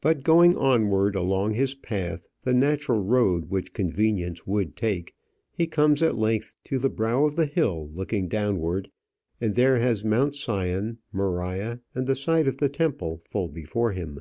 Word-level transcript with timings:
But 0.00 0.24
going 0.24 0.56
onward 0.56 1.14
along 1.14 1.52
his 1.52 1.74
path, 1.74 2.26
the 2.44 2.54
natural 2.54 3.02
road 3.02 3.50
which 3.50 3.74
convenience 3.74 4.46
would 4.46 4.74
take, 4.74 5.14
he 5.52 5.66
comes 5.66 6.02
at 6.02 6.16
length 6.16 6.56
to 6.64 6.78
the 6.78 6.88
brow 6.88 7.26
of 7.26 7.36
the 7.36 7.44
hill, 7.44 7.90
looking 7.92 8.26
downwards, 8.26 8.88
and 9.38 9.56
there 9.56 9.76
has 9.78 10.02
Mount 10.02 10.34
Sion, 10.34 10.96
Moriah, 11.12 11.80
and 11.94 12.06
the 12.06 12.16
site 12.16 12.48
of 12.48 12.56
the 12.56 12.70
temple 12.70 13.18
full 13.18 13.48
before 13.50 13.92
him. 13.92 14.20